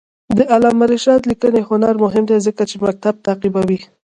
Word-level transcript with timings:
د 0.37 0.39
علامه 0.53 0.85
رشاد 0.93 1.21
لیکنی 1.31 1.61
هنر 1.69 1.95
مهم 2.03 2.23
دی 2.29 2.37
ځکه 2.47 2.63
چې 2.69 2.75
مکتب 2.85 3.15
تعقیبوي. 3.25 3.79